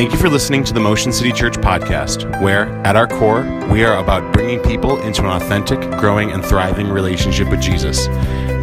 [0.00, 3.84] Thank you for listening to the Motion City Church podcast, where, at our core, we
[3.84, 8.06] are about bringing people into an authentic, growing, and thriving relationship with Jesus.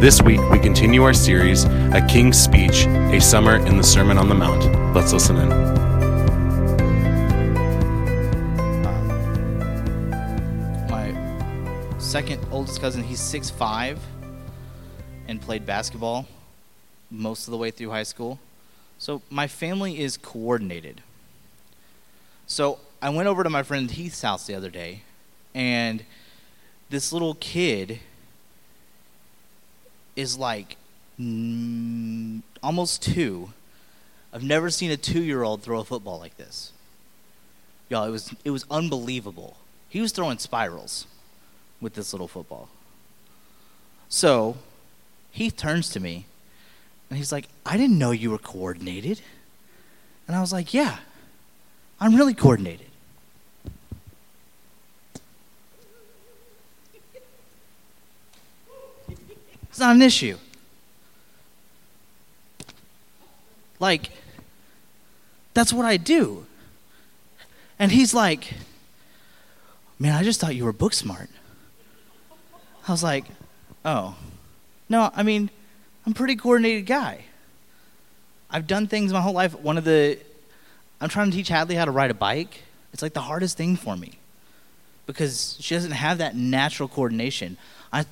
[0.00, 4.28] This week, we continue our series, A King's Speech, a Summer in the Sermon on
[4.28, 4.64] the Mount.
[4.96, 5.52] Let's listen in.
[8.84, 8.90] Uh,
[10.90, 11.14] my
[12.00, 14.00] second oldest cousin he's six five,
[15.28, 16.26] and played basketball
[17.12, 18.40] most of the way through high school
[18.98, 21.00] so my family is coordinated
[22.48, 25.02] so i went over to my friend heath's house the other day
[25.54, 26.04] and
[26.90, 28.00] this little kid
[30.16, 30.76] is like
[31.20, 33.52] mm, almost two
[34.32, 36.72] i've never seen a two-year-old throw a football like this
[37.88, 39.56] y'all it was it was unbelievable
[39.88, 41.06] he was throwing spirals
[41.80, 42.68] with this little football.
[44.08, 44.56] So
[45.30, 46.26] he turns to me
[47.08, 49.20] and he's like, I didn't know you were coordinated.
[50.26, 50.98] And I was like, Yeah,
[52.00, 52.86] I'm really coordinated.
[59.68, 60.36] It's not an issue.
[63.80, 64.10] Like,
[65.54, 66.46] that's what I do.
[67.78, 68.54] And he's like,
[70.00, 71.28] Man, I just thought you were book smart.
[72.86, 73.24] I was like,
[73.84, 74.16] Oh.
[74.88, 75.50] No, I mean,
[76.06, 77.24] I'm a pretty coordinated guy.
[78.50, 79.58] I've done things my whole life.
[79.60, 80.18] One of the,
[81.00, 82.62] I'm trying to teach Hadley how to ride a bike.
[82.92, 84.18] It's like the hardest thing for me
[85.06, 87.56] because she doesn't have that natural coordination.
[87.92, 88.04] I,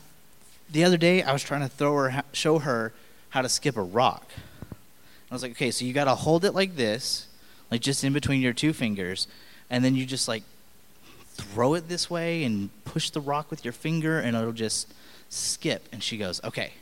[0.71, 2.93] the other day, I was trying to throw her, show her
[3.31, 4.31] how to skip a rock.
[5.31, 7.27] I was like, okay, so you got to hold it like this,
[7.71, 9.27] like just in between your two fingers,
[9.69, 10.45] and then you just like
[11.35, 14.93] throw it this way and push the rock with your finger, and it'll just
[15.29, 15.89] skip.
[15.93, 16.73] And she goes, okay.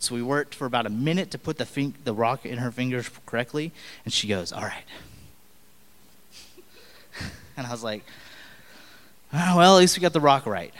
[0.00, 2.72] So we worked for about a minute to put the, fin- the rock in her
[2.72, 3.72] fingers correctly,
[4.04, 4.84] and she goes, all right.
[7.56, 8.04] and I was like,
[9.32, 10.74] oh, well, at least we got the rock right.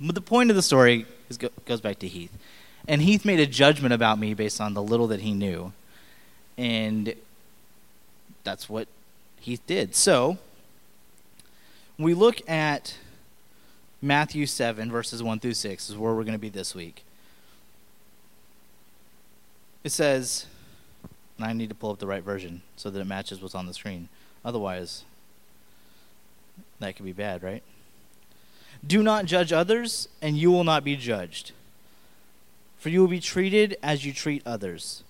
[0.00, 2.36] But the point of the story is goes back to Heath.
[2.86, 5.72] And Heath made a judgment about me based on the little that he knew.
[6.56, 7.14] And
[8.44, 8.88] that's what
[9.40, 9.94] Heath did.
[9.94, 10.38] So,
[11.98, 12.96] we look at
[14.00, 17.04] Matthew 7, verses 1 through 6, is where we're going to be this week.
[19.84, 20.46] It says,
[21.36, 23.66] and I need to pull up the right version so that it matches what's on
[23.66, 24.08] the screen.
[24.44, 25.04] Otherwise,
[26.80, 27.62] that could be bad, right?
[28.86, 31.52] Do not judge others, and you will not be judged.
[32.78, 35.02] For you will be treated as you treat others.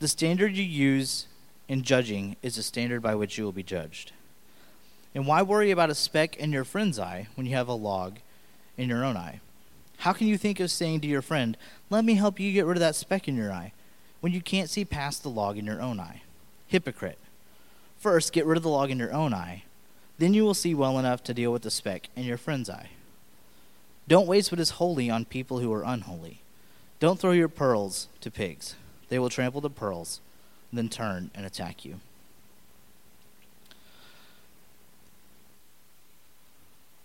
[0.00, 1.26] The standard you use
[1.66, 4.12] in judging is the standard by which you will be judged.
[5.14, 8.18] And why worry about a speck in your friend's eye when you have a log
[8.76, 9.40] in your own eye?
[9.98, 11.56] How can you think of saying to your friend,
[11.90, 13.72] Let me help you get rid of that speck in your eye,
[14.20, 16.22] when you can't see past the log in your own eye?
[16.68, 17.18] Hypocrite.
[17.98, 19.64] First, get rid of the log in your own eye.
[20.18, 22.90] Then you will see well enough to deal with the speck in your friend's eye.
[24.06, 26.40] Don't waste what is holy on people who are unholy.
[27.00, 28.74] Don't throw your pearls to pigs.
[29.08, 30.20] They will trample the pearls,
[30.72, 32.00] then turn and attack you.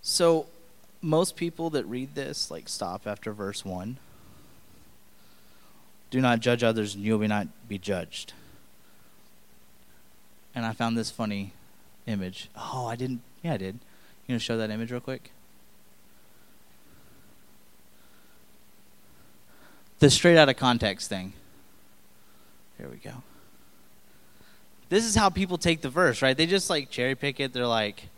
[0.01, 0.47] So,
[1.01, 3.97] most people that read this like stop after verse 1.
[6.09, 8.33] Do not judge others, and you will not be judged.
[10.55, 11.53] And I found this funny
[12.05, 12.49] image.
[12.55, 13.21] Oh, I didn't.
[13.41, 13.75] Yeah, I did.
[13.75, 15.31] You gonna show that image real quick?
[19.99, 21.33] The straight out of context thing.
[22.77, 23.23] Here we go.
[24.89, 26.35] This is how people take the verse, right?
[26.35, 27.53] They just like cherry pick it.
[27.53, 28.09] They're like,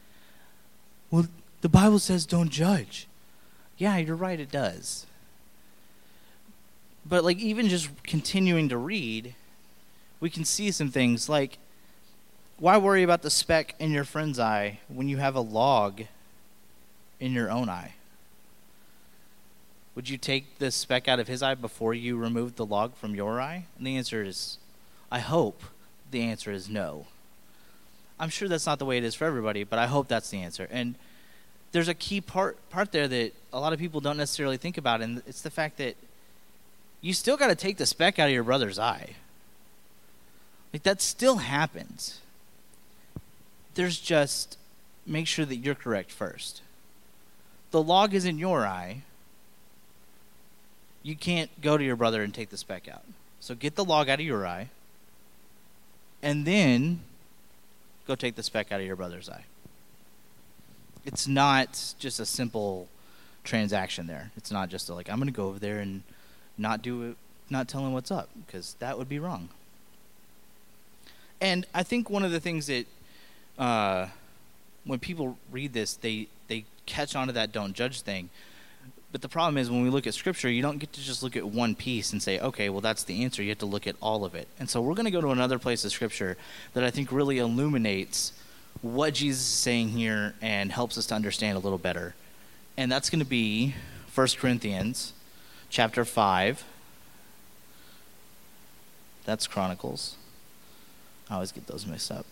[1.12, 1.28] well,
[1.62, 3.08] the Bible says don't judge.
[3.78, 5.06] Yeah, you're right, it does.
[7.06, 9.36] But like even just continuing to read,
[10.20, 11.58] we can see some things like
[12.58, 16.04] why worry about the speck in your friend's eye when you have a log
[17.20, 17.94] in your own eye?
[19.96, 23.16] Would you take the speck out of his eye before you remove the log from
[23.16, 23.66] your eye?
[23.78, 24.58] And the answer is
[25.12, 25.64] I hope
[26.12, 27.08] the answer is no.
[28.20, 30.42] I'm sure that's not the way it is for everybody, but I hope that's the
[30.42, 30.68] answer.
[30.72, 30.96] And
[31.72, 35.02] there's a key part part there that a lot of people don't necessarily think about,
[35.02, 35.96] and it's the fact that
[37.02, 39.16] you still got to take the speck out of your brother's eye.
[40.72, 42.22] Like that still happens.
[43.76, 44.58] There's just
[45.06, 46.62] make sure that you're correct first.
[47.72, 49.04] The log is in your eye.
[51.04, 53.04] You can't go to your brother and take the speck out.
[53.40, 54.70] So get the log out of your eye,
[56.24, 57.02] and then
[58.08, 59.46] go take the speck out of your brother's eye
[61.06, 62.88] it's not just a simple
[63.44, 64.32] transaction there.
[64.36, 66.02] It's not just a, like I'm going to go over there and
[66.58, 67.18] not do it,
[67.50, 69.50] not tell him what's up because that would be wrong.
[71.40, 72.88] And I think one of the things that
[73.58, 74.08] uh,
[74.86, 78.30] when people read this, they they catch on to that don't judge thing.
[79.12, 81.38] But the problem is when we look at scripture, you don't get to just look
[81.38, 83.42] at one piece and say, okay, well, that's the answer.
[83.42, 84.46] You have to look at all of it.
[84.60, 86.36] And so we're going to go to another place of scripture
[86.74, 88.34] that I think really illuminates
[88.82, 92.14] what Jesus is saying here and helps us to understand a little better.
[92.76, 93.74] And that's going to be
[94.14, 95.14] 1 Corinthians
[95.70, 96.66] chapter 5.
[99.24, 100.18] That's Chronicles.
[101.30, 102.26] I always get those mixed up.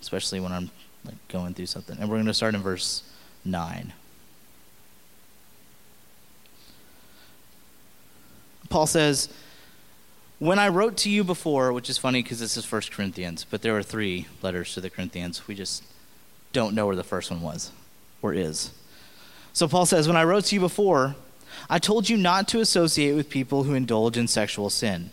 [0.00, 0.70] Especially when I'm
[1.04, 1.98] like going through something.
[1.98, 3.02] And we're going to start in verse
[3.44, 3.92] 9.
[8.68, 9.28] Paul says,
[10.38, 13.62] When I wrote to you before, which is funny because this is First Corinthians, but
[13.62, 15.48] there were three letters to the Corinthians.
[15.48, 15.82] We just
[16.52, 17.72] don't know where the first one was
[18.22, 18.70] or is.
[19.52, 21.16] So Paul says, When I wrote to you before,
[21.68, 25.10] I told you not to associate with people who indulge in sexual sin.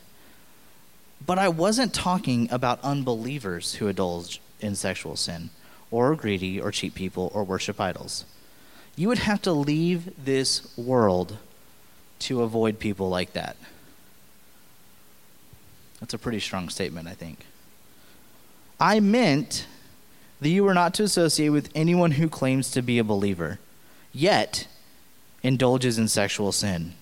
[1.25, 5.49] But I wasn't talking about unbelievers who indulge in sexual sin,
[5.91, 8.25] or are greedy, or cheat people, or worship idols.
[8.95, 11.37] You would have to leave this world
[12.19, 13.57] to avoid people like that.
[15.99, 17.45] That's a pretty strong statement, I think.
[18.79, 19.67] I meant
[20.41, 23.59] that you were not to associate with anyone who claims to be a believer,
[24.13, 24.67] yet
[25.43, 26.93] indulges in sexual sin,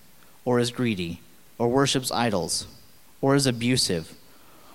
[0.44, 1.20] or is greedy,
[1.58, 2.66] or worships idols,
[3.20, 4.14] or is abusive,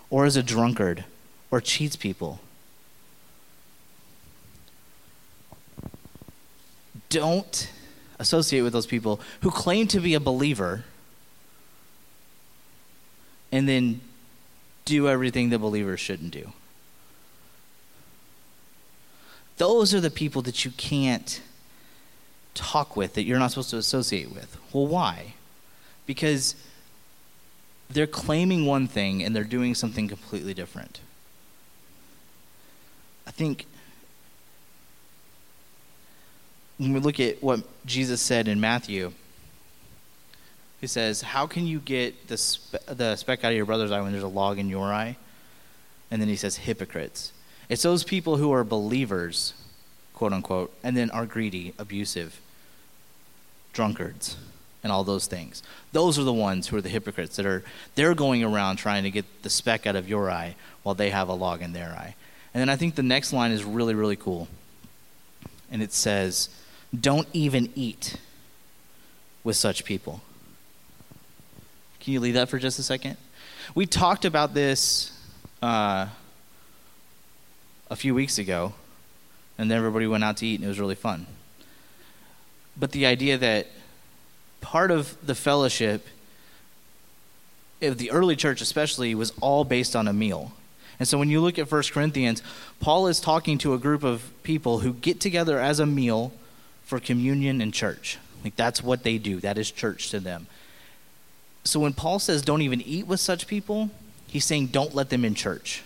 [0.09, 1.05] or is a drunkard,
[1.51, 2.39] or cheats people.
[7.09, 7.69] Don't
[8.19, 10.83] associate with those people who claim to be a believer
[13.51, 14.01] and then
[14.85, 16.51] do everything that believers shouldn't do.
[19.57, 21.41] Those are the people that you can't
[22.53, 24.57] talk with, that you're not supposed to associate with.
[24.71, 25.33] Well, why?
[26.05, 26.55] Because
[27.89, 30.99] they're claiming one thing and they're doing something completely different.
[33.27, 33.65] I think
[36.79, 39.11] when we look at what Jesus said in Matthew,
[40.81, 44.01] he says, How can you get the, spe- the speck out of your brother's eye
[44.01, 45.17] when there's a log in your eye?
[46.09, 47.33] And then he says, Hypocrites.
[47.67, 49.53] It's those people who are believers,
[50.13, 52.39] quote unquote, and then are greedy, abusive,
[53.73, 54.37] drunkards,
[54.81, 55.61] and all those things.
[55.91, 57.61] Those are the ones who are the hypocrites that are,
[57.95, 61.27] they're going around trying to get the speck out of your eye while they have
[61.27, 62.15] a log in their eye.
[62.53, 64.47] And then I think the next line is really, really cool.
[65.69, 66.49] And it says,
[66.97, 68.17] don't even eat
[69.43, 70.21] with such people.
[71.99, 73.17] Can you leave that for just a second?
[73.75, 75.11] We talked about this
[75.61, 76.07] uh,
[77.89, 78.73] a few weeks ago,
[79.57, 81.27] and then everybody went out to eat, and it was really fun.
[82.77, 83.67] But the idea that
[84.61, 86.07] part of the fellowship,
[87.81, 90.53] of the early church especially, was all based on a meal.
[90.97, 92.41] And so when you look at 1 Corinthians,
[92.79, 96.33] Paul is talking to a group of people who get together as a meal
[96.89, 98.17] for communion and church.
[98.43, 99.39] Like that's what they do.
[99.39, 100.47] That is church to them.
[101.63, 103.91] So when Paul says don't even eat with such people,
[104.25, 105.83] he's saying don't let them in church.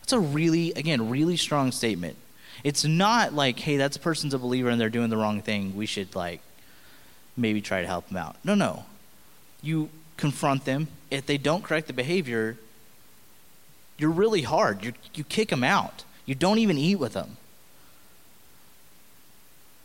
[0.00, 2.16] That's a really, again, really strong statement.
[2.62, 5.76] It's not like, hey, that person's a believer and they're doing the wrong thing.
[5.76, 6.40] We should like
[7.36, 8.36] maybe try to help them out.
[8.42, 8.86] No, no.
[9.60, 10.88] You confront them.
[11.10, 12.56] If they don't correct the behavior,
[13.98, 14.82] you're really hard.
[14.82, 16.04] you you kick them out.
[16.24, 17.36] You don't even eat with them.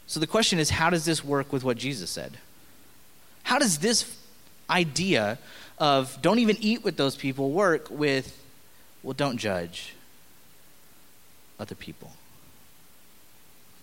[0.09, 2.39] So the question is how does this work with what Jesus said?
[3.43, 4.17] How does this
[4.67, 5.37] idea
[5.77, 8.35] of don't even eat with those people work with,
[9.03, 9.93] well, don't judge
[11.59, 12.11] other people?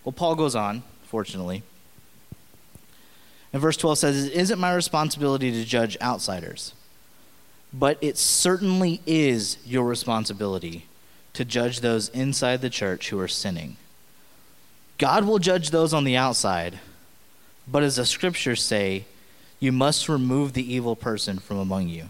[0.04, 1.62] Well, Paul goes on, fortunately.
[3.52, 6.75] And verse 12 says, It isn't my responsibility to judge outsiders,
[7.73, 10.87] but it certainly is your responsibility
[11.35, 13.76] to judge those inside the church who are sinning.
[14.99, 16.79] God will judge those on the outside,
[17.69, 19.05] but as the scriptures say,
[19.61, 22.09] you must remove the evil person from among you.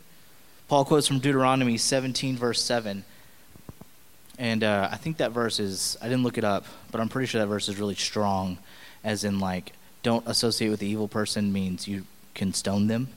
[0.68, 3.04] Paul quotes from Deuteronomy 17, verse 7.
[4.38, 7.26] And uh, I think that verse is, I didn't look it up, but I'm pretty
[7.26, 8.58] sure that verse is really strong,
[9.02, 13.08] as in, like, don't associate with the evil person means you can stone them.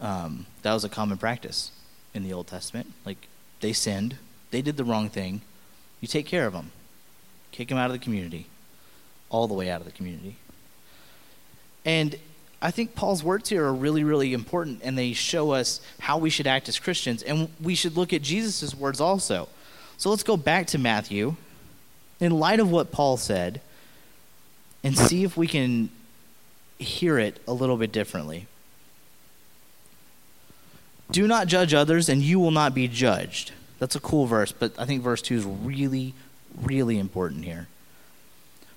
[0.00, 1.72] Um, that was a common practice
[2.14, 2.92] in the Old Testament.
[3.04, 3.28] Like,
[3.60, 4.18] they sinned,
[4.50, 5.40] they did the wrong thing.
[6.00, 6.70] You take care of them,
[7.50, 8.46] kick them out of the community
[9.30, 10.36] all the way out of the community.
[11.84, 12.16] And
[12.60, 16.28] I think Paul's words here are really, really important, and they show us how we
[16.28, 17.22] should act as Christians.
[17.22, 19.48] And we should look at Jesus' words also.
[19.96, 21.36] So let's go back to Matthew
[22.20, 23.62] in light of what Paul said
[24.84, 25.90] and see if we can
[26.78, 28.46] hear it a little bit differently.
[31.10, 33.52] Do not judge others, and you will not be judged.
[33.78, 36.14] That's a cool verse, but I think verse 2 is really,
[36.62, 37.68] really important here.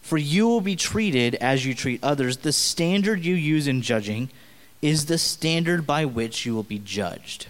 [0.03, 2.37] For you will be treated as you treat others.
[2.37, 4.29] The standard you use in judging
[4.81, 7.47] is the standard by which you will be judged.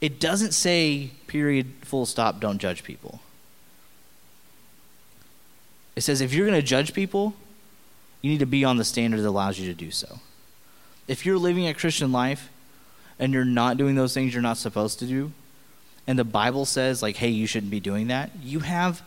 [0.00, 3.20] It doesn't say, period, full stop, don't judge people.
[5.94, 7.34] It says if you're going to judge people,
[8.22, 10.20] you need to be on the standard that allows you to do so.
[11.06, 12.48] If you're living a Christian life
[13.18, 15.32] and you're not doing those things you're not supposed to do,
[16.06, 19.02] and the Bible says, like, hey, you shouldn't be doing that, you have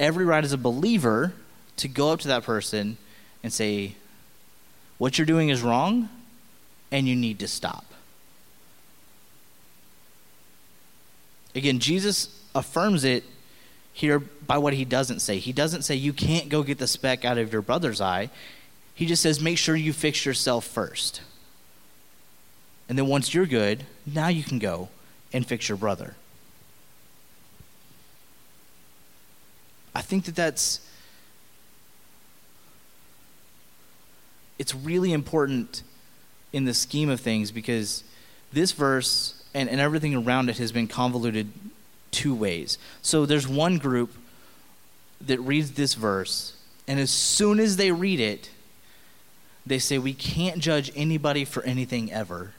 [0.00, 1.34] every right as a believer
[1.76, 2.96] to go up to that person
[3.42, 3.94] and say,
[4.98, 6.08] what you're doing is wrong
[6.90, 7.84] and you need to stop.
[11.54, 13.24] Again, Jesus affirms it
[13.92, 15.38] here by what he doesn't say.
[15.38, 18.30] He doesn't say you can't go get the speck out of your brother's eye.
[18.94, 21.20] He just says make sure you fix yourself first.
[22.88, 24.88] And then once you're good, now you can go
[25.32, 26.14] and fix your brother.
[29.94, 30.80] I think that that's
[34.58, 35.82] it's really important
[36.52, 38.04] in the scheme of things because
[38.52, 41.50] this verse and, and everything around it has been convoluted
[42.10, 42.78] two ways.
[43.02, 44.14] So there's one group
[45.20, 46.56] that reads this verse,
[46.86, 48.50] and as soon as they read it,
[49.66, 52.52] they say, We can't judge anybody for anything ever.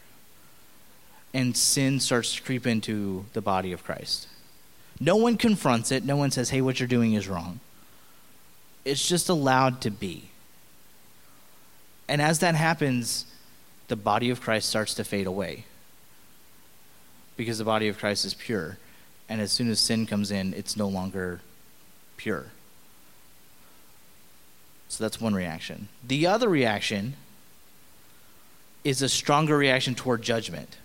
[1.34, 4.28] And sin starts to creep into the body of Christ.
[5.00, 7.60] No one confronts it, no one says, Hey, what you're doing is wrong.
[8.84, 10.30] It's just allowed to be.
[12.08, 13.26] And as that happens,
[13.88, 15.66] the body of Christ starts to fade away
[17.38, 18.78] because the body of Christ is pure.
[19.28, 21.42] And as soon as sin comes in, it's no longer
[22.18, 22.48] pure.
[24.88, 25.88] So that's one reaction.
[26.04, 27.16] The other reaction
[28.84, 30.78] is a stronger reaction toward judgment.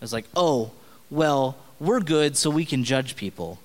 [0.00, 0.72] It's like, oh,
[1.10, 3.58] well, we're good, so we can judge people.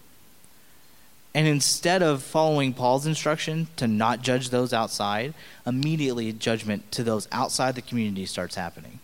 [1.36, 5.34] And instead of following Paul's instruction to not judge those outside,
[5.66, 9.00] immediately judgment to those outside the community starts happening.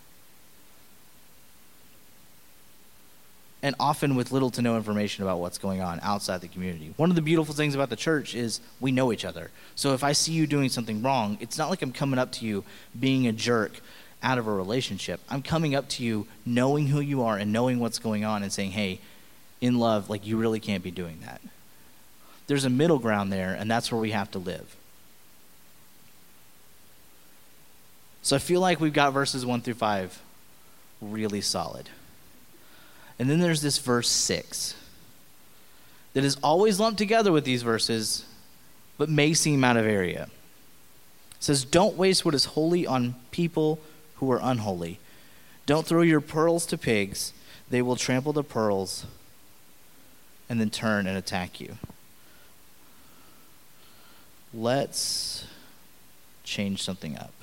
[3.65, 6.93] and often with little to no information about what's going on outside the community.
[6.97, 9.49] One of the beautiful things about the church is we know each other.
[9.73, 12.45] So if I see you doing something wrong, it's not like I'm coming up to
[12.45, 12.63] you
[12.99, 13.79] being a jerk
[14.21, 15.19] out of a relationship.
[15.29, 18.53] I'm coming up to you knowing who you are and knowing what's going on and
[18.53, 18.99] saying, hey,
[19.61, 21.41] in love, like you really can't be doing that.
[22.47, 24.75] There's a middle ground there, and that's where we have to live.
[28.21, 30.21] So I feel like we've got verses 1 through 5
[31.01, 31.89] really solid.
[33.19, 34.75] And then there's this verse 6
[36.13, 38.25] that is always lumped together with these verses,
[38.97, 40.29] but may seem out of area.
[41.31, 43.79] It says, Don't waste what is holy on people
[44.15, 44.99] who are unholy.
[45.65, 47.33] Don't throw your pearls to pigs,
[47.69, 49.05] they will trample the pearls
[50.47, 51.77] and then turn and attack you.
[54.55, 55.45] Let's
[56.43, 57.33] change something up.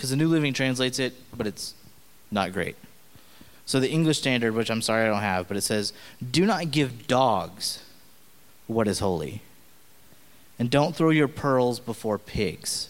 [0.00, 1.74] because the New Living translates it, but it's
[2.30, 2.74] not great.
[3.66, 5.92] So the English Standard, which I'm sorry I don't have, but it says,
[6.30, 7.80] "Do not give dogs
[8.66, 9.42] what is holy,
[10.58, 12.88] and don't throw your pearls before pigs,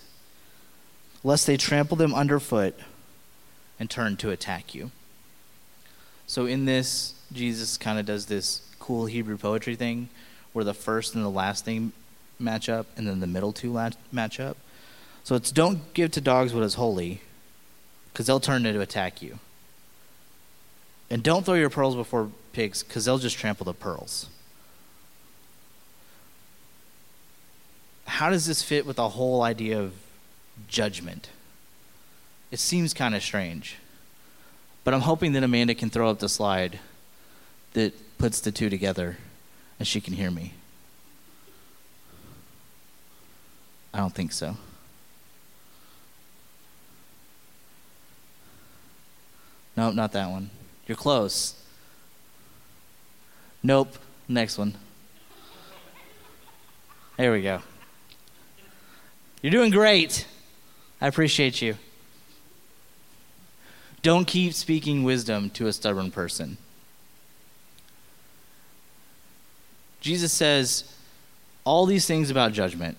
[1.25, 2.79] lest they trample them underfoot
[3.81, 4.93] and turn to attack you."
[6.29, 10.09] So in this, Jesus kind of does this cool Hebrew poetry thing,
[10.53, 11.93] where the first and the last thing
[12.39, 13.79] match up, and then the middle two
[14.11, 14.57] match up.
[15.23, 17.21] So it's don't give to dogs what is holy,
[18.13, 19.39] because they'll turn to attack you.
[21.09, 24.29] And don't throw your pearls before pigs, because they'll just trample the pearls.
[28.07, 29.93] How does this fit with the whole idea of
[30.69, 31.29] judgment?
[32.51, 33.77] It seems kind of strange.
[34.83, 36.81] But I'm hoping that Amanda can throw up the slide
[37.73, 39.17] that puts the two together
[39.79, 40.55] and she can hear me.
[43.93, 44.57] I don't think so.
[49.77, 50.51] Nope, not that one.
[50.87, 51.55] You're close.
[53.63, 53.97] Nope,
[54.29, 54.75] next one.
[57.17, 57.61] There we go.
[59.43, 60.27] You're doing great.
[61.01, 61.77] I appreciate you.
[64.03, 66.57] Don't keep speaking wisdom to a stubborn person.
[70.01, 70.85] Jesus says
[71.65, 72.97] all these things about judgment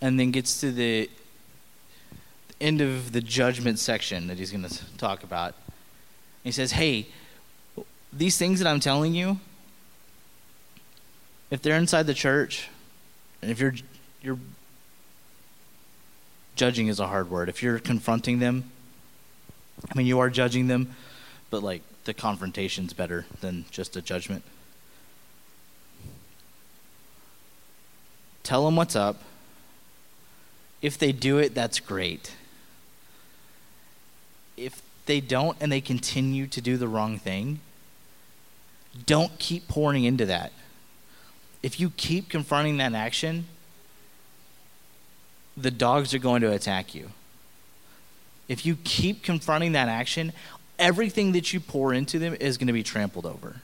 [0.00, 1.10] and then gets to the
[2.60, 5.54] end of the judgment section that he's going to talk about.
[6.44, 7.08] He says, Hey,
[8.12, 9.40] these things that I'm telling you,
[11.50, 12.68] if they're inside the church,
[13.42, 13.74] and if you're,
[14.22, 14.38] you're
[16.56, 17.48] judging is a hard word.
[17.48, 18.70] If you're confronting them,
[19.90, 20.94] I mean, you are judging them,
[21.50, 24.44] but like the confrontation's better than just a judgment.
[28.42, 29.22] Tell them what's up.
[30.80, 32.32] If they do it, that's great.
[34.56, 37.60] If they don't and they continue to do the wrong thing,
[39.06, 40.52] don't keep pouring into that.
[41.62, 43.46] If you keep confronting that action,
[45.56, 47.10] the dogs are going to attack you.
[48.48, 50.32] If you keep confronting that action,
[50.78, 53.62] everything that you pour into them is going to be trampled over.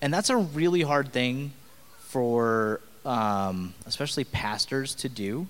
[0.00, 1.52] And that's a really hard thing
[1.98, 5.46] for um, especially pastors to do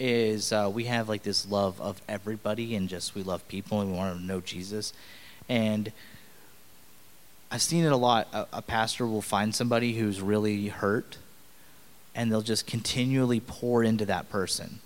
[0.00, 3.90] is uh, we have like this love of everybody and just we love people and
[3.90, 4.92] we want to know Jesus.
[5.48, 5.92] And
[7.50, 8.28] I've seen it a lot.
[8.32, 11.18] A, a pastor will find somebody who's really hurt
[12.14, 14.80] and they'll just continually pour into that person.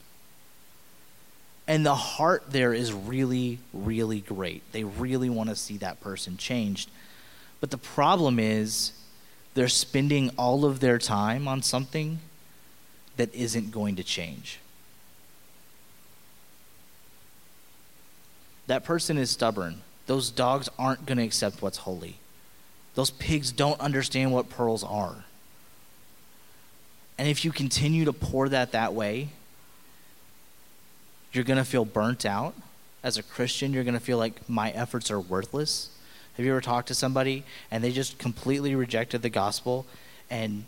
[1.68, 4.62] And the heart there is really, really great.
[4.72, 6.90] They really want to see that person changed.
[7.60, 8.92] But the problem is
[9.54, 12.20] they're spending all of their time on something
[13.16, 14.58] that isn't going to change.
[18.66, 19.82] That person is stubborn.
[20.06, 22.16] Those dogs aren't going to accept what's holy.
[22.94, 25.24] Those pigs don't understand what pearls are.
[27.18, 29.28] And if you continue to pour that that way,
[31.32, 32.54] you're going to feel burnt out.
[33.02, 35.88] As a Christian, you're going to feel like my efforts are worthless.
[36.36, 39.86] Have you ever talked to somebody and they just completely rejected the gospel
[40.30, 40.64] and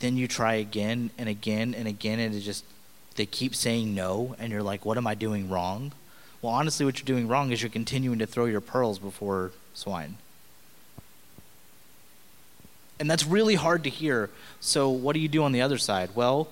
[0.00, 2.64] then you try again and again and again and it just
[3.16, 5.92] they keep saying no and you're like what am I doing wrong?
[6.42, 10.16] Well, honestly what you're doing wrong is you're continuing to throw your pearls before swine.
[13.00, 14.30] And that's really hard to hear.
[14.60, 16.10] So what do you do on the other side?
[16.14, 16.48] Well,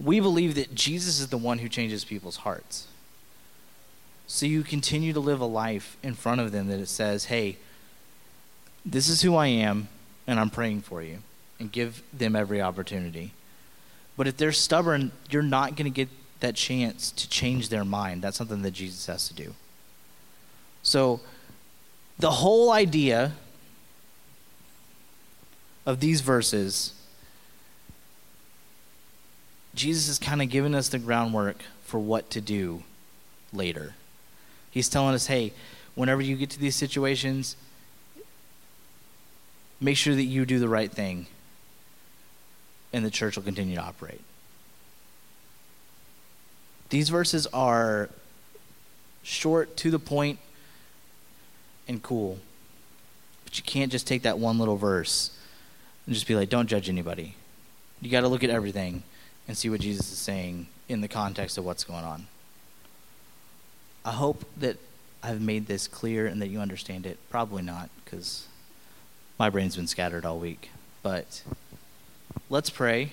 [0.00, 2.86] we believe that Jesus is the one who changes people's hearts.
[4.30, 7.56] So you continue to live a life in front of them that it says, hey,
[8.84, 9.88] this is who I am,
[10.26, 11.18] and I'm praying for you,
[11.58, 13.32] and give them every opportunity.
[14.18, 16.10] But if they're stubborn, you're not going to get
[16.40, 18.20] that chance to change their mind.
[18.20, 19.54] That's something that Jesus has to do.
[20.82, 21.20] So
[22.18, 23.32] the whole idea
[25.86, 26.92] of these verses,
[29.74, 32.82] Jesus is kind of giving us the groundwork for what to do
[33.54, 33.94] later.
[34.78, 35.52] He's telling us, hey,
[35.96, 37.56] whenever you get to these situations,
[39.80, 41.26] make sure that you do the right thing,
[42.92, 44.20] and the church will continue to operate.
[46.90, 48.08] These verses are
[49.24, 50.38] short, to the point,
[51.88, 52.38] and cool.
[53.46, 55.36] But you can't just take that one little verse
[56.06, 57.34] and just be like, don't judge anybody.
[58.00, 59.02] You got to look at everything
[59.48, 62.28] and see what Jesus is saying in the context of what's going on.
[64.08, 64.78] I hope that
[65.22, 67.18] I've made this clear and that you understand it.
[67.28, 68.46] Probably not, because
[69.38, 70.70] my brain's been scattered all week.
[71.02, 71.42] But
[72.48, 73.12] let's pray.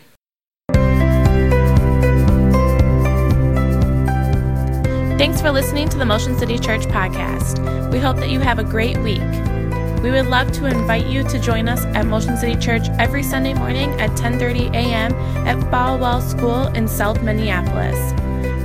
[5.18, 7.92] Thanks for listening to the Motion City Church podcast.
[7.92, 9.20] We hope that you have a great week.
[10.02, 13.54] We would love to invite you to join us at Motion City Church every Sunday
[13.54, 15.14] morning at 10:30 a.m.
[15.46, 18.14] at Folwell School in South Minneapolis.